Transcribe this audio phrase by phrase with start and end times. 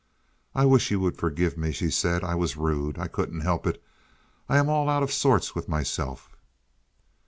[0.55, 2.23] "I wish you would forgive me," she said.
[2.23, 2.97] "I was rude.
[2.97, 3.79] I couldn't help it.
[4.49, 6.31] I am all out of sorts with myself."